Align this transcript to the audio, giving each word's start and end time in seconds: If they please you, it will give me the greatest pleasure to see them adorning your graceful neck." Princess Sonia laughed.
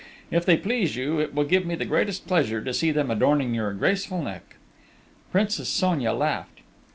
If 0.31 0.47
they 0.47 0.57
please 0.57 0.95
you, 0.95 1.19
it 1.19 1.35
will 1.35 1.43
give 1.43 1.63
me 1.67 1.75
the 1.75 1.85
greatest 1.85 2.25
pleasure 2.25 2.59
to 2.59 2.73
see 2.73 2.89
them 2.89 3.11
adorning 3.11 3.53
your 3.53 3.71
graceful 3.73 4.19
neck." 4.23 4.55
Princess 5.31 5.69
Sonia 5.69 6.11
laughed. 6.11 6.61